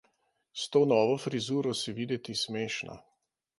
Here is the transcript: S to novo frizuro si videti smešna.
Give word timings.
S 0.59 0.63
to 0.75 0.81
novo 0.93 1.19
frizuro 1.27 1.75
si 1.83 1.95
videti 2.01 2.37
smešna. 2.43 3.01